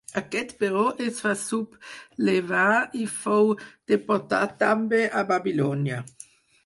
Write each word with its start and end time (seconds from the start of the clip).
Aquest 0.19 0.53
però 0.61 0.85
es 1.07 1.19
va 1.25 1.33
sublevar 1.41 2.71
i 3.03 3.05
fou 3.19 3.53
deportat 3.93 4.57
també 4.67 5.03
a 5.21 5.27
Babilònia. 5.35 6.01